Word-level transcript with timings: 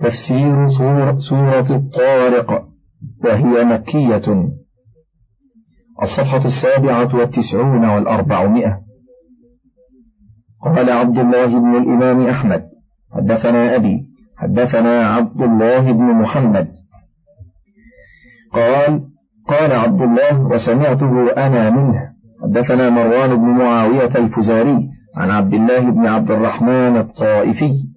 تفسير 0.00 0.68
سورة, 0.78 1.18
سورة 1.18 1.76
الطارق 1.76 2.64
وهي 3.24 3.64
مكية. 3.64 4.48
الصفحة 6.02 6.44
السابعة 6.44 7.16
والتسعون 7.16 7.84
والأربعمائة. 7.84 8.80
قال 10.64 10.90
عبد 10.90 11.18
الله 11.18 11.46
بن 11.46 11.76
الإمام 11.76 12.26
أحمد 12.26 12.62
حدثنا 13.14 13.76
أبي 13.76 14.04
حدثنا 14.36 15.08
عبد 15.08 15.42
الله 15.42 15.92
بن 15.92 16.04
محمد. 16.04 16.68
قال 18.52 19.00
قال 19.48 19.72
عبد 19.72 20.02
الله 20.02 20.40
وسمعته 20.40 21.32
أنا 21.46 21.70
منه 21.70 22.10
حدثنا 22.42 22.90
مروان 22.90 23.36
بن 23.36 23.48
معاوية 23.64 24.16
الفزاري 24.16 24.88
عن 25.16 25.30
عبد 25.30 25.54
الله 25.54 25.80
بن 25.80 26.06
عبد 26.06 26.30
الرحمن 26.30 26.96
الطائفي. 26.96 27.93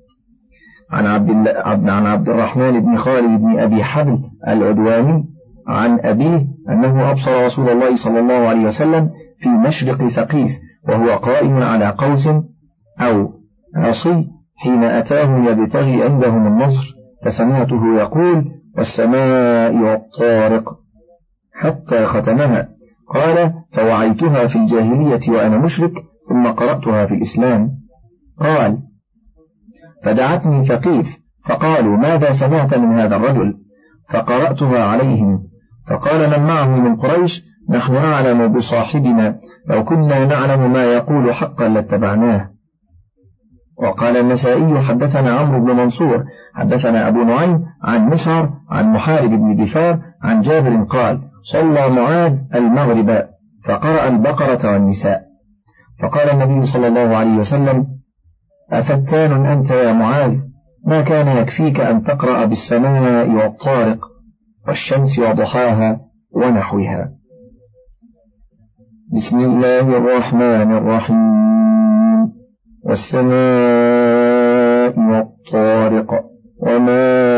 عن 0.91 1.05
عبد, 1.05 1.47
عن 1.89 2.05
عبد 2.05 2.29
الرحمن 2.29 2.79
بن 2.79 2.97
خالد 2.97 3.41
بن 3.41 3.59
أبي 3.59 3.83
حبل 3.83 4.19
العدواني 4.47 5.23
عن 5.67 5.99
أبيه 5.99 6.47
أنه 6.69 7.11
أبصر 7.11 7.45
رسول 7.45 7.69
الله 7.69 7.95
صلى 7.95 8.19
الله 8.19 8.47
عليه 8.47 8.65
وسلم 8.65 9.09
في 9.39 9.49
مشرق 9.49 10.07
ثقيف 10.07 10.51
وهو 10.89 11.15
قائم 11.15 11.63
على 11.63 11.89
قوس 11.89 12.27
أو 13.01 13.29
عصي 13.75 14.27
حين 14.57 14.83
أتاه 14.83 15.37
يبتغي 15.49 16.03
عندهم 16.03 16.47
النصر 16.47 16.95
فسمعته 17.25 17.97
يقول 17.97 18.45
والسماء 18.77 19.75
والطارق. 19.75 20.63
حتى 21.53 22.05
ختمها. 22.05 22.67
قال 23.13 23.53
فوعيتها 23.73 24.47
في 24.47 24.55
الجاهلية 24.55 25.19
وأنا 25.29 25.57
مشرك 25.57 25.91
ثم 26.29 26.47
قرأتها 26.47 27.05
في 27.05 27.13
الإسلام. 27.15 27.69
قال 28.39 28.77
فدعتني 30.03 30.67
ثقيف 30.67 31.07
فقالوا 31.47 31.97
ماذا 31.97 32.31
سمعت 32.31 32.73
من 32.73 32.99
هذا 32.99 33.15
الرجل؟ 33.15 33.53
فقرأتها 34.13 34.83
عليهم. 34.83 35.39
فقال 35.89 36.29
من 36.29 36.47
معه 36.47 36.67
من 36.67 36.95
قريش؟ 36.95 37.43
نحن 37.69 37.95
أعلم 37.95 38.53
بصاحبنا 38.53 39.35
لو 39.69 39.83
كنا 39.83 40.25
نعلم 40.25 40.73
ما 40.73 40.83
يقول 40.83 41.33
حقا 41.33 41.67
لاتبعناه. 41.67 42.49
وقال 43.83 44.17
النسائي 44.17 44.81
حدثنا 44.81 45.31
عمرو 45.31 45.65
بن 45.65 45.75
منصور 45.75 46.23
حدثنا 46.55 47.07
أبو 47.07 47.23
نعيم 47.23 47.59
عن 47.83 48.09
مسعر 48.09 48.49
عن 48.71 48.93
محارب 48.93 49.29
بن 49.29 49.63
دثار 49.63 49.99
عن 50.23 50.41
جابر 50.41 50.83
قال 50.83 51.21
صلى 51.51 51.89
معاذ 51.89 52.33
المغرب. 52.55 53.23
فقرأ 53.67 54.07
البقرة 54.07 54.71
والنساء. 54.71 55.21
فقال 56.01 56.29
النبي 56.29 56.65
صلى 56.65 56.87
الله 56.87 57.17
عليه 57.17 57.37
وسلم 57.37 57.96
أفتان 58.71 59.45
أنت 59.45 59.71
يا 59.71 59.93
معاذ؟ 59.93 60.33
ما 60.85 61.01
كان 61.01 61.37
يكفيك 61.37 61.79
أن 61.79 62.03
تقرأ 62.03 62.45
بالسماء 62.45 63.29
والطارق 63.29 63.99
والشمس 64.67 65.19
وضحاها 65.19 65.99
ونحوها. 66.35 67.09
بسم 69.13 69.37
الله 69.37 69.81
الرحمن 69.81 70.77
الرحيم. 70.77 71.37
والسماء 72.85 73.39
والطارق 74.99 76.23
وما 76.61 77.29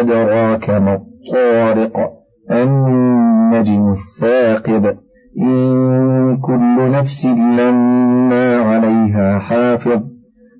أدراك 0.00 0.70
ما 0.70 0.94
الطارق؟ 0.94 2.10
النجم 2.50 3.92
الثاقب؟ 3.92 4.96
إن 5.40 6.36
كل 6.36 6.90
نفس 6.90 7.26
لما 7.58 8.56
عليها 8.56 9.38
حافظ. 9.38 10.17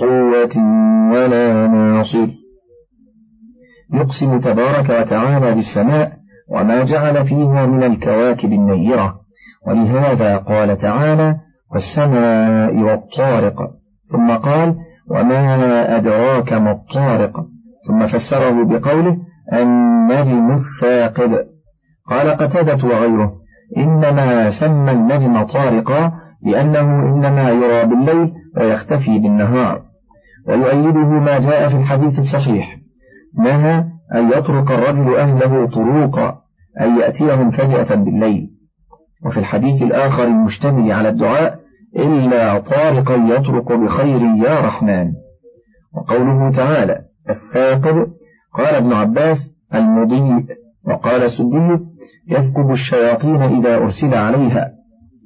قوة 0.00 0.56
ولا 1.12 1.66
ناصر 1.66 2.28
يقسم 3.94 4.40
تبارك 4.40 4.90
وتعالى 4.90 5.54
بالسماء 5.54 6.12
وما 6.50 6.84
جعل 6.84 7.26
فيها 7.26 7.66
من 7.66 7.82
الكواكب 7.82 8.52
النيرة. 8.52 9.14
ولهذا 9.68 10.36
قال 10.36 10.76
تعالى 10.76 11.36
والسماء 11.72 12.74
والطارق. 12.74 13.56
ثم 14.12 14.30
قال 14.30 14.74
وما 15.10 15.96
أدراك 15.96 16.52
ما 16.52 16.72
الطارق. 16.72 17.32
ثم 17.88 18.06
فسره 18.06 18.64
بقوله 18.64 19.16
النجم 19.52 20.54
الثاقب. 20.54 21.38
قال 22.10 22.30
قتادة 22.30 22.88
وغيره 22.88 23.32
إنما 23.76 24.50
سمى 24.60 24.92
النجم 24.92 25.42
طارقا 25.42 26.12
لأنه 26.46 26.80
إنما 26.80 27.50
يرى 27.50 27.84
بالليل 27.84 28.32
ويختفي 28.56 29.18
بالنهار. 29.18 29.82
ويؤيده 30.48 31.08
ما 31.08 31.38
جاء 31.38 31.68
في 31.68 31.76
الحديث 31.76 32.18
الصحيح. 32.18 32.76
نهى 33.38 33.84
أن 34.14 34.30
يترك 34.30 34.70
الرجل 34.70 35.16
أهله 35.16 35.66
طروقا 35.66 36.34
أن 36.80 37.00
يأتيهم 37.00 37.50
فجأة 37.50 37.94
بالليل. 37.94 38.48
وفي 39.26 39.40
الحديث 39.40 39.82
الآخر 39.82 40.24
المشتمل 40.24 40.92
على 40.92 41.08
الدعاء 41.08 41.58
إلا 41.96 42.60
طارقا 42.60 43.14
يطرق 43.14 43.72
بخير 43.72 44.20
يا 44.20 44.60
رحمن. 44.60 45.12
وقوله 45.96 46.50
تعالى 46.56 46.98
الثاقب. 47.30 48.06
قال 48.54 48.74
ابن 48.74 48.92
عباس 48.92 49.36
المضيء 49.74 50.44
وقال 50.86 51.22
السدي 51.22 51.84
يثقب 52.28 52.70
الشياطين 52.70 53.42
إذا 53.42 53.76
أرسل 53.76 54.14
عليها. 54.14 54.70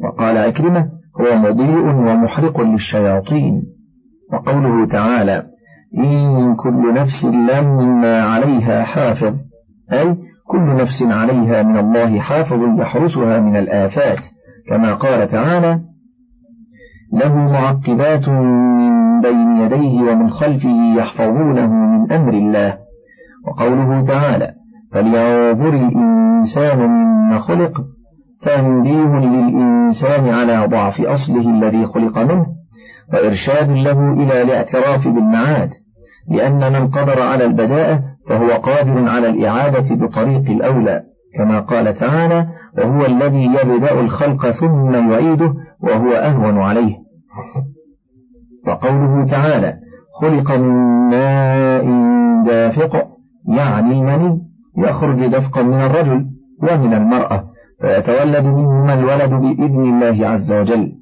وقال 0.01 0.37
أكرمة 0.37 0.91
هو 1.21 1.37
مضيء 1.37 1.79
ومحرق 1.79 2.61
للشياطين. 2.61 3.78
وقوله 4.33 4.87
تعالى 4.87 5.43
إن 5.99 6.57
كل 6.57 6.95
نفس 6.95 7.25
لما 7.25 8.23
عليها 8.23 8.83
حافظ 8.83 9.35
أي 9.93 10.17
كل 10.47 10.77
نفس 10.77 11.03
عليها 11.03 11.63
من 11.63 11.79
الله 11.79 12.21
حافظ 12.21 12.81
يحرسها 12.81 13.41
من 13.41 13.57
الآفات 13.57 14.19
كما 14.69 14.95
قال 14.95 15.29
تعالى 15.29 15.81
له 17.13 17.35
معقبات 17.35 18.29
من 18.29 19.21
بين 19.21 19.57
يديه 19.57 20.01
ومن 20.03 20.31
خلفه 20.31 20.95
يحفظونه 20.97 21.67
من 21.67 22.13
أمر 22.13 22.33
الله. 22.33 22.79
وقوله 23.47 24.05
تعالى 24.05 24.53
فلينظر 24.93 25.69
الإنسان 25.69 26.79
مما 26.79 27.39
خلق 27.39 27.73
تنبيه 28.43 29.19
للإنسان 29.19 30.29
على 30.29 30.67
ضعف 30.67 31.01
أصله 31.01 31.51
الذي 31.51 31.87
خلق 31.87 32.19
منه 32.19 32.47
وإرشاد 33.13 33.71
له 33.71 34.13
إلى 34.13 34.43
الاعتراف 34.43 35.09
بالمعاد 35.09 35.71
لأن 36.31 36.73
من 36.73 36.89
قدر 36.89 37.23
على 37.23 37.45
البداءة 37.45 38.03
فهو 38.29 38.51
قادر 38.51 39.09
على 39.09 39.29
الإعادة 39.29 39.97
بطريق 39.97 40.51
الأولى 40.51 41.03
كما 41.39 41.61
قال 41.61 41.95
تعالى 41.95 42.47
وهو 42.79 43.07
الذي 43.07 43.45
يبدأ 43.45 44.01
الخلق 44.01 44.51
ثم 44.51 45.13
يعيده 45.13 45.55
وهو 45.81 46.13
أهون 46.13 46.59
عليه. 46.59 46.97
وقوله 48.67 49.27
تعالى 49.27 49.75
خلق 50.21 50.53
من 50.53 50.71
ماء 51.11 51.85
دافق 52.47 53.07
يعني 53.49 53.93
المني 53.93 54.41
يخرج 54.79 55.27
دفقا 55.27 55.63
من 55.63 55.81
الرجل 55.81 56.27
ومن 56.63 56.95
المرأة 56.95 57.45
فيتولد 57.81 58.45
منهما 58.45 58.95
الولد 58.95 59.31
بإذن 59.31 59.85
الله 59.85 60.29
عز 60.29 60.53
وجل. 60.53 60.93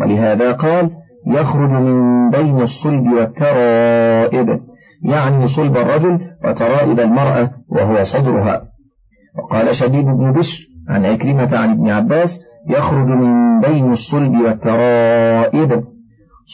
ولهذا 0.00 0.52
قال 0.52 0.90
يخرج 1.26 1.70
من 1.70 2.30
بين 2.30 2.60
الصلب 2.60 3.06
والترائب. 3.12 4.60
يعني 5.02 5.46
صلب 5.46 5.76
الرجل 5.76 6.20
وترائب 6.44 7.00
المرأة 7.00 7.50
وهو 7.68 8.04
صدرها. 8.04 8.62
وقال 9.38 9.74
شديد 9.74 10.04
بن 10.04 10.32
بشر 10.32 10.58
عن 10.88 11.04
عكرمة 11.06 11.56
عن 11.56 11.70
ابن 11.70 11.90
عباس 11.90 12.28
يخرج 12.68 13.08
من 13.08 13.60
بين 13.60 13.92
الصلب 13.92 14.34
والترائب. 14.34 15.82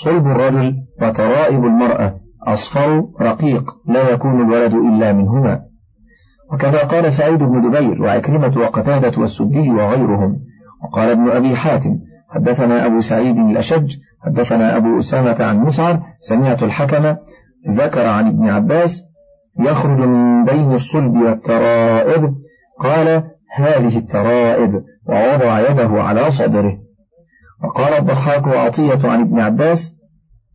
صلب 0.05 0.27
الرجل 0.27 0.75
وترائب 1.03 1.65
المرأة 1.65 2.15
أصفر 2.47 3.03
رقيق 3.21 3.65
لا 3.89 4.11
يكون 4.11 4.41
الولد 4.41 4.75
إلا 4.75 5.13
منهما. 5.13 5.61
وكذا 6.53 6.85
قال 6.85 7.13
سعيد 7.13 7.39
بن 7.39 7.61
جبير 7.61 8.03
وعكرمة 8.03 8.59
وقتادة 8.59 9.21
والسدي 9.21 9.71
وغيرهم. 9.71 10.37
وقال 10.85 11.11
ابن 11.11 11.31
أبي 11.31 11.57
حاتم 11.57 11.91
حدثنا 12.35 12.87
أبو 12.87 13.01
سعيد 13.01 13.37
الأشج 13.37 13.91
حدثنا 14.27 14.77
أبو 14.77 14.99
أسامة 14.99 15.37
عن 15.41 15.59
مسعر 15.59 16.01
سمعت 16.29 16.63
الحكم 16.63 17.17
ذكر 17.71 18.07
عن 18.07 18.27
ابن 18.27 18.49
عباس 18.49 18.91
يخرج 19.61 20.01
من 20.01 20.45
بين 20.45 20.73
الصلب 20.73 21.15
والترائب 21.15 22.35
قال 22.81 23.23
هذه 23.55 23.99
الترائب. 23.99 24.83
ووضع 25.09 25.71
يده 25.71 26.03
على 26.03 26.31
صدره. 26.31 26.79
وقال 27.65 27.93
الضحاك 27.93 28.47
وعطية 28.47 29.09
عن 29.09 29.21
ابن 29.21 29.41
عباس 29.41 29.79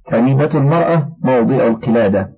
تريبة 0.07 0.49
المرأة 0.55 1.07
موضع 1.23 1.67
القلادة 1.67 2.29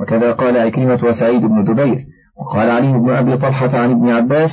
وكذا 0.00 0.32
قال 0.32 0.56
عكرمة 0.56 1.00
وسعيد 1.04 1.42
بن 1.42 1.62
جبير. 1.64 2.06
وقال 2.36 2.70
علي 2.70 2.92
بن 2.92 3.10
أبي 3.10 3.36
طلحة 3.36 3.78
عن 3.78 3.90
ابن 3.90 4.08
عباس 4.10 4.50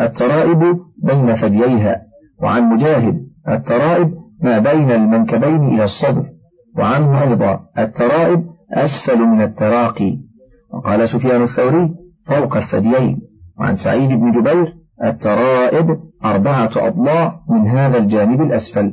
الترائب 0.00 0.60
بين 1.02 1.34
ثدييها. 1.34 1.96
وعن 2.42 2.62
مجاهد 2.62 3.20
الترائب 3.48 4.14
ما 4.42 4.58
بين 4.58 4.90
المنكبين 4.90 5.68
إلى 5.68 5.84
الصدر 5.84 6.24
وعنه 6.78 7.22
أيضا 7.22 7.60
الترائب 7.78 8.44
أسفل 8.72 9.18
من 9.18 9.42
التراقي. 9.42 10.16
وقال 10.74 11.08
سفيان 11.08 11.42
الثوري 11.42 11.94
فوق 12.26 12.56
الثديين. 12.56 13.18
وعن 13.60 13.74
سعيد 13.74 14.10
بن 14.10 14.30
جبير 14.30 14.74
الترائب 15.04 15.98
أربعة 16.24 16.70
أضلاع 16.76 17.40
من 17.50 17.68
هذا 17.68 17.98
الجانب 17.98 18.42
الأسفل. 18.42 18.92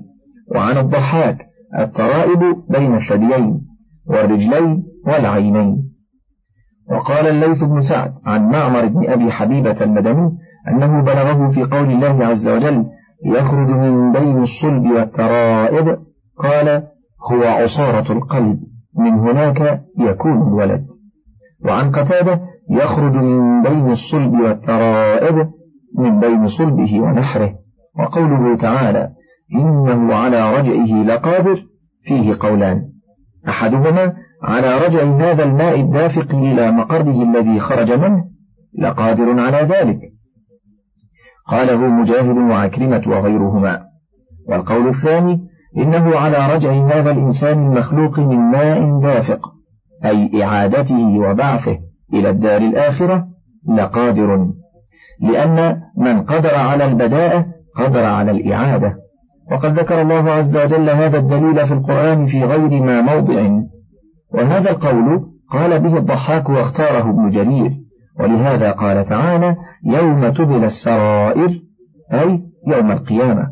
وعن 0.56 0.78
الضحاك 0.78 1.38
الترائب 1.80 2.40
بين 2.70 2.96
الثديين 2.96 3.62
والرجلين 4.08 4.84
والعينين. 5.08 5.94
وقال 6.92 7.28
الليث 7.28 7.64
بن 7.64 7.82
سعد 7.82 8.14
عن 8.26 8.50
معمر 8.50 8.88
بن 8.88 9.10
أبي 9.10 9.32
حبيبة 9.32 9.84
المدني 9.84 10.32
أنه 10.68 11.04
بلغه 11.04 11.52
في 11.52 11.64
قول 11.64 11.92
الله 11.92 12.26
عز 12.26 12.48
وجل 12.50 12.86
يخرج 13.26 13.70
من 13.70 14.12
بين 14.12 14.42
الصلب 14.42 14.86
والترائب. 14.86 15.98
قال 16.38 16.84
هو 17.32 17.44
عصارة 17.44 18.12
القلب. 18.12 18.60
من 18.98 19.12
هناك 19.12 19.82
يكون 20.00 20.48
الولد. 20.48 20.86
وعن 21.66 21.92
قتادة 21.92 22.40
يخرج 22.70 23.16
من 23.16 23.64
بين 23.64 23.92
الصلب 23.92 24.34
والترائب 24.34 25.50
من 25.98 26.20
بين 26.20 26.48
صلبه 26.48 27.02
ونحره. 27.02 27.54
وقوله 28.00 28.58
تعالى 28.58 29.10
إنه 29.56 30.16
على 30.16 30.58
رجعه 30.58 31.04
لقادر. 31.04 31.64
فيه 32.04 32.34
قولان. 32.40 32.82
أحدهما 33.48 34.14
على 34.44 34.78
رجع 34.78 35.04
هذا 35.04 35.44
الماء 35.44 35.80
الدافق 35.80 36.36
إلى 36.36 36.72
مقره 36.72 37.24
الذي 37.24 37.60
خرج 37.60 37.92
منه 37.92 38.26
لقادر 38.80 39.40
على 39.40 39.58
ذلك. 39.58 40.00
قاله 41.48 41.78
مجاهد 41.78 42.38
وعكرمة 42.38 43.04
وغيرهما. 43.08 43.80
والقول 44.50 44.88
الثاني 44.88 45.40
إنه 45.78 46.18
على 46.18 46.54
رجع 46.56 46.72
هذا 46.72 47.12
الإنسان 47.12 47.66
المخلوق 47.66 48.20
من 48.20 48.38
ماء 48.38 49.00
دافق 49.02 49.54
أي 50.06 50.44
إعادته 50.44 51.20
وبعثه 51.20 51.78
إلى 52.14 52.30
الدار 52.30 52.58
الآخرة 52.58 53.26
لقادر 53.78 54.48
لأن 55.22 55.82
من 55.98 56.24
قدر 56.24 56.56
على 56.56 56.86
البداءة 56.86 57.46
قدر 57.76 58.06
على 58.06 58.32
الإعادة. 58.32 58.96
وقد 59.52 59.80
ذكر 59.80 60.02
الله 60.02 60.32
عز 60.32 60.58
وجل 60.58 60.90
هذا 60.90 61.18
الدليل 61.18 61.66
في 61.66 61.74
القرآن 61.74 62.26
في 62.26 62.44
غير 62.44 62.84
ما 62.84 63.02
موضع. 63.02 63.50
وهذا 64.34 64.72
القول 64.72 65.26
قال 65.52 65.80
به 65.80 65.98
الضحاك 65.98 66.50
واختاره 66.50 67.10
ابن 67.10 67.30
جرير. 67.30 67.83
ولهذا 68.20 68.72
قال 68.72 69.06
تعالى 69.06 69.56
يوم 69.86 70.30
تبل 70.30 70.64
السرائر 70.64 71.50
أي 72.14 72.40
يوم 72.68 72.92
القيامة. 72.92 73.48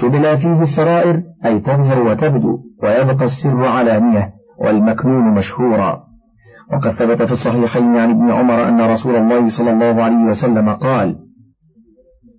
تبلى 0.00 0.36
فيه 0.36 0.62
السرائر 0.62 1.22
أي 1.44 1.60
تظهر 1.60 2.02
وتبدو 2.02 2.58
ويبقى 2.82 3.24
السر 3.24 3.64
علانية 3.64 4.30
والمكنون 4.58 5.34
مشهورا. 5.34 6.02
وقد 6.72 6.90
ثبت 6.90 7.22
في 7.22 7.32
الصحيحين 7.32 7.96
عن 7.96 8.10
ابن 8.10 8.30
عمر 8.30 8.68
أن 8.68 8.80
رسول 8.80 9.16
الله 9.16 9.48
صلى 9.58 9.70
الله 9.70 10.02
عليه 10.02 10.24
وسلم 10.24 10.70
قال 10.70 11.16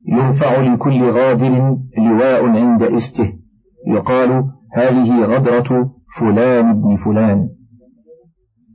يرفع 0.08 0.62
لكل 0.62 1.10
غادر 1.10 1.78
لواء 1.98 2.46
عند 2.46 2.84
استه. 2.84 3.34
يقال 3.88 4.44
هذه 4.74 5.24
غدرة 5.24 5.90
فلان 6.20 6.82
بن 6.82 6.96
فلان. 6.96 7.50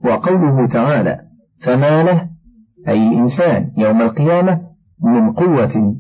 وقوله 0.05 0.67
تعالى 0.67 1.19
فما 1.65 2.03
له 2.03 2.32
أي 2.89 3.09
الإنسان 3.09 3.73
يوم 3.77 4.03
القيامة 4.03 4.61
من 5.05 5.33
قوة 5.33 5.97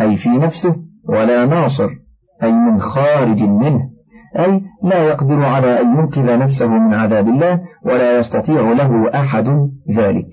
أي 0.00 0.16
في 0.16 0.28
نفسه 0.28 0.76
ولا 1.08 1.46
ناصر 1.46 1.88
أي 2.42 2.52
من 2.52 2.80
خارج 2.80 3.42
منه 3.42 3.96
أي 4.38 4.60
لا 4.82 5.02
يقدر 5.02 5.44
على 5.44 5.80
أن 5.80 5.98
ينقذ 5.98 6.38
نفسه 6.38 6.68
من 6.68 6.94
عذاب 6.94 7.28
الله 7.28 7.60
ولا 7.84 8.18
يستطيع 8.18 8.72
له 8.72 9.20
أحد 9.20 9.46
ذلك. 9.96 10.28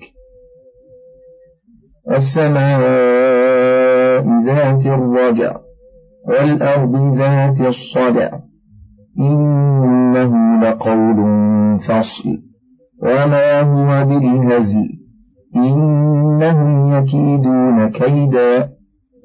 السماء 2.10 2.80
ذات 4.46 4.86
الرجع 4.86 5.56
والأرض 6.28 7.16
ذات 7.16 7.60
الصدع. 7.60 8.38
إنه 9.18 10.60
لقول 10.60 11.16
فصل. 11.78 12.28
وما 13.02 13.60
هو 13.60 14.06
بالهزل. 14.06 15.03
إنهم 15.56 16.92
يكيدون 16.92 17.90
كيدا 17.90 18.68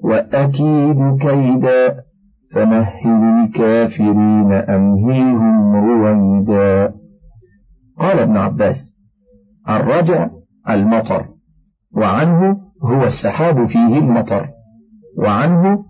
وأكيد 0.04 1.18
كيدا 1.22 1.96
فمهل 2.54 3.46
الكافرين 3.46 4.54
أمهلهم 4.54 5.76
رويدا. 5.76 6.94
قال 8.00 8.20
ابن 8.20 8.38
عباس 8.38 8.76
الرجع 9.70 10.30
المطر 10.70 11.26
وعنه 11.96 12.58
هو 12.84 13.04
السحاب 13.04 13.66
فيه 13.66 13.98
المطر 13.98 14.50
وعنه 15.18 15.86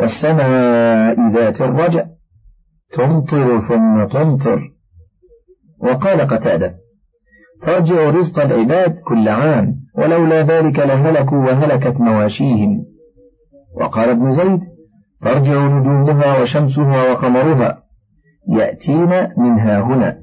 والسماء 0.00 1.30
ذات 1.30 1.60
الرجع 1.60 2.04
تمطر 2.92 3.58
ثم 3.68 4.04
تمطر. 4.04 4.70
وقال 5.80 6.20
قتادة 6.20 6.83
ترجع 7.66 8.10
رزق 8.10 8.40
العباد 8.40 8.94
كل 9.08 9.28
عام 9.28 9.74
ولولا 9.98 10.42
ذلك 10.42 10.78
لهلكوا 10.78 11.38
وهلكت 11.38 12.00
مواشيهم. 12.00 12.84
وقال 13.80 14.10
ابن 14.10 14.30
زيد 14.30 14.60
ترجع 15.20 15.66
نجومها 15.66 16.42
وشمسها 16.42 17.10
وقمرها 17.10 17.78
يأتين 18.48 19.28
منها 19.38 19.80
هنا. 19.80 20.16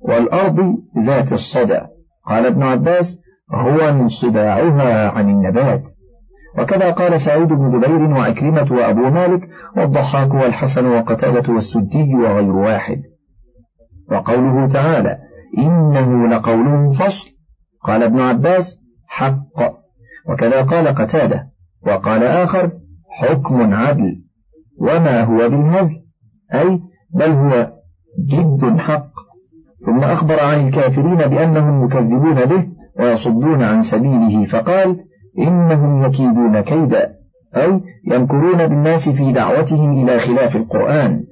والأرض 0.00 0.56
ذات 1.04 1.32
الصدع 1.32 1.86
قال 2.26 2.46
ابن 2.46 2.62
عباس 2.62 3.18
هو 3.54 3.80
انصداعها 3.80 5.08
عن 5.08 5.30
النبات. 5.30 5.82
وكذا 6.58 6.90
قال 6.90 7.20
سعيد 7.20 7.48
بن 7.48 7.68
جبير 7.68 8.02
وأكرمة 8.02 8.72
وأبو 8.72 9.10
مالك 9.10 9.48
والضحاك 9.76 10.34
والحسن 10.34 10.86
وقتادة 10.86 11.52
والسدي 11.52 12.14
وغير 12.14 12.52
واحد. 12.56 13.02
وقوله 14.12 14.68
تعالى 14.68 15.27
إنه 15.58 16.28
لقول 16.28 16.94
فصل. 16.94 17.30
قال 17.84 18.02
ابن 18.02 18.20
عباس 18.20 18.64
حق. 19.06 19.72
وكذا 20.30 20.62
قال 20.62 20.88
قتادة. 20.88 21.46
وقال 21.86 22.22
آخر 22.22 22.70
حكم 23.10 23.74
عدل. 23.74 24.16
وما 24.80 25.22
هو 25.22 25.36
بالهزل؟ 25.36 25.96
أي 26.54 26.80
بل 27.14 27.30
هو 27.30 27.70
جد 28.28 28.78
حق. 28.78 29.10
ثم 29.86 29.98
أخبر 29.98 30.40
عن 30.40 30.66
الكافرين 30.66 31.16
بأنهم 31.16 31.84
مكذبون 31.84 32.44
به 32.44 32.66
ويصدون 33.00 33.62
عن 33.62 33.82
سبيله 33.82 34.44
فقال 34.52 34.96
إنهم 35.38 36.04
يكيدون 36.04 36.60
كيدا. 36.60 37.08
أي 37.56 37.80
يمكرون 38.10 38.66
بالناس 38.66 39.08
في 39.18 39.32
دعوتهم 39.32 39.92
إلى 39.92 40.18
خلاف 40.18 40.56
القرآن. 40.56 41.24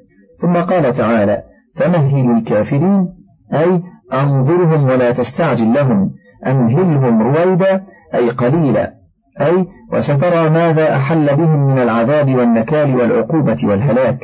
ثم 0.43 0.57
قال 0.57 0.95
تعالى 0.95 1.43
فمهل 1.77 2.37
الكافرين 2.37 3.09
أي 3.55 3.83
أنظرهم 4.13 4.85
ولا 4.85 5.13
تستعجل 5.13 5.75
لهم 5.75 6.11
أمهلهم 6.47 7.23
رويدا 7.23 7.83
أي 8.15 8.31
قليلا 8.31 8.93
أي 9.41 9.67
وسترى 9.93 10.51
ماذا 10.51 10.97
أحل 10.97 11.37
بهم 11.37 11.67
من 11.67 11.79
العذاب 11.79 12.35
والنكال 12.35 12.97
والعقوبة 12.97 13.57
والهلاك. 13.65 14.19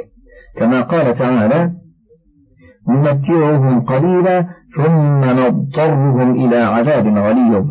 كما 0.59 0.83
قال 0.83 1.15
تعالى 1.15 1.71
نمتعهم 2.89 3.81
قليلا 3.81 4.47
ثم 4.77 5.21
نضطرهم 5.21 6.31
إلى 6.31 6.57
عذاب 6.57 7.07
غليظ. 7.07 7.65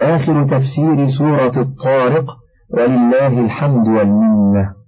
آخر 0.00 0.46
تفسير 0.46 1.06
سورة 1.18 1.62
الطارق 1.62 2.24
ولله 2.74 3.40
الحمد 3.40 3.88
والمنة. 3.88 4.83